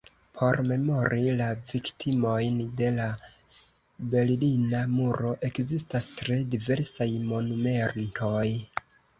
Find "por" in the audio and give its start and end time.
0.37-0.59